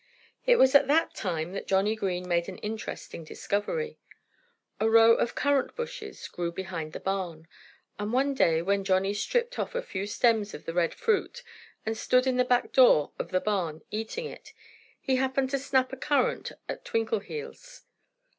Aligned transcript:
It 0.47 0.55
was 0.55 0.73
at 0.73 0.87
that 0.87 1.13
time 1.13 1.51
that 1.51 1.67
Johnnie 1.67 1.95
Green 1.95 2.27
made 2.27 2.49
an 2.49 2.57
interesting 2.57 3.23
discovery. 3.23 3.99
A 4.79 4.89
row 4.89 5.11
of 5.13 5.35
currant 5.35 5.75
bushes 5.75 6.27
grew 6.27 6.51
behind 6.51 6.93
the 6.93 6.99
barn. 6.99 7.47
And 7.99 8.11
one 8.11 8.33
day 8.33 8.63
when 8.63 8.83
Johnnie 8.83 9.13
stripped 9.13 9.59
off 9.59 9.75
a 9.75 9.81
few 9.83 10.07
stems 10.07 10.55
of 10.55 10.65
the 10.65 10.73
red 10.73 10.95
fruit 10.95 11.43
and 11.85 11.95
stood 11.95 12.25
in 12.25 12.37
the 12.37 12.43
back 12.43 12.71
door 12.73 13.11
of 13.19 13.29
the 13.29 13.39
barn, 13.39 13.83
eating 13.91 14.25
it, 14.25 14.53
he 14.99 15.17
happened 15.17 15.51
to 15.51 15.59
snap 15.59 15.93
a 15.93 15.97
currant 15.97 16.51
at 16.67 16.83
Twinkleheels. 16.83 17.83